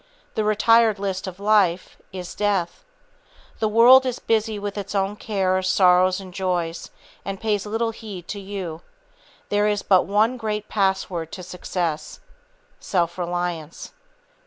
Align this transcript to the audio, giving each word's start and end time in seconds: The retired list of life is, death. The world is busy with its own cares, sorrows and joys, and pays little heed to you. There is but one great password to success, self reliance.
The 0.33 0.43
retired 0.43 0.97
list 0.97 1.27
of 1.27 1.39
life 1.39 1.95
is, 2.11 2.33
death. 2.33 2.83
The 3.59 3.67
world 3.67 4.03
is 4.03 4.17
busy 4.17 4.57
with 4.57 4.75
its 4.75 4.95
own 4.95 5.15
cares, 5.15 5.69
sorrows 5.69 6.19
and 6.19 6.33
joys, 6.33 6.89
and 7.23 7.39
pays 7.39 7.67
little 7.67 7.91
heed 7.91 8.27
to 8.29 8.39
you. 8.39 8.81
There 9.49 9.67
is 9.67 9.83
but 9.83 10.07
one 10.07 10.37
great 10.37 10.67
password 10.67 11.31
to 11.33 11.43
success, 11.43 12.19
self 12.79 13.15
reliance. 13.19 13.91